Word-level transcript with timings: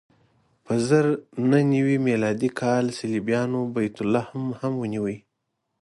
په 0.65 0.73
زر 0.87 1.05
نهه 1.49 1.63
نوې 1.73 1.97
میلادي 2.07 2.49
کال 2.61 2.85
صلیبیانو 2.99 3.59
بیت 3.73 3.95
لحم 4.13 4.45
هم 4.59 4.73
ونیو. 4.81 5.05